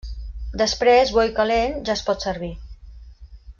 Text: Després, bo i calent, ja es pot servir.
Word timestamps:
Després, 0.61 1.11
bo 1.17 1.27
i 1.29 1.35
calent, 1.41 1.77
ja 1.91 1.97
es 1.99 2.03
pot 2.09 2.29
servir. 2.29 2.53